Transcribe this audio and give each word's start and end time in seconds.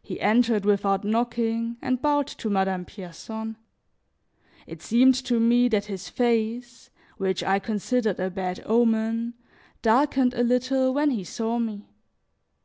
He 0.00 0.20
entered 0.20 0.64
without 0.64 1.02
knocking, 1.02 1.76
and 1.82 2.00
bowed 2.00 2.28
to 2.28 2.48
Madame 2.48 2.84
Pierson; 2.84 3.56
it 4.64 4.80
seemed 4.80 5.16
to 5.24 5.40
me 5.40 5.66
that 5.70 5.86
his 5.86 6.08
face, 6.08 6.88
which 7.16 7.42
I 7.42 7.58
considered 7.58 8.20
a 8.20 8.30
bad 8.30 8.62
omen, 8.64 9.34
darkened 9.82 10.34
a 10.34 10.44
little 10.44 10.94
when 10.94 11.10
he 11.10 11.24
saw 11.24 11.58
me. 11.58 11.88